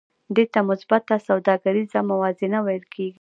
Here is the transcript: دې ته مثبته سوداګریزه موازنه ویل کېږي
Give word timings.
دې 0.35 0.45
ته 0.53 0.59
مثبته 0.69 1.15
سوداګریزه 1.27 1.99
موازنه 2.09 2.59
ویل 2.65 2.85
کېږي 2.93 3.09